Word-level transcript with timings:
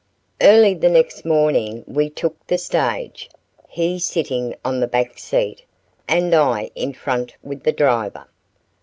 Early 0.41 0.73
the 0.73 0.89
next 0.89 1.25
morning 1.25 1.83
we 1.85 2.09
took 2.09 2.47
the 2.47 2.57
stage, 2.57 3.29
he 3.69 3.99
sitting 3.99 4.55
on 4.65 4.79
the 4.79 4.87
back 4.87 5.19
seat, 5.19 5.63
and 6.07 6.33
I 6.33 6.71
in 6.73 6.93
front 6.93 7.35
with 7.43 7.61
the 7.61 7.71
driver. 7.71 8.25